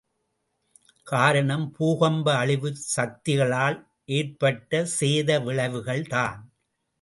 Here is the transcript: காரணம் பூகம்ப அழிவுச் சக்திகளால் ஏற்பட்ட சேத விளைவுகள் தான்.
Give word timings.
காரணம் 1.07 1.65
பூகம்ப 1.75 2.25
அழிவுச் 2.35 2.81
சக்திகளால் 2.95 3.77
ஏற்பட்ட 4.09 4.85
சேத 4.97 5.39
விளைவுகள் 5.39 6.03
தான். 6.07 6.41